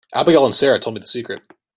Abigail 0.13 0.45
and 0.45 0.55
Sara 0.55 0.79
told 0.79 0.95
me 0.95 0.99
the 1.01 1.05
secret. 1.07 1.41